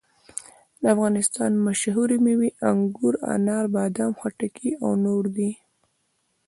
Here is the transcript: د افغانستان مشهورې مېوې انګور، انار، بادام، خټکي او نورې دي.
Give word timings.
د 0.81 0.83
افغانستان 0.95 1.51
مشهورې 1.67 2.17
مېوې 2.25 2.49
انګور، 2.69 3.15
انار، 3.33 3.65
بادام، 3.75 4.11
خټکي 4.21 4.69
او 4.83 4.91
نورې 5.05 5.31
دي. 5.37 5.51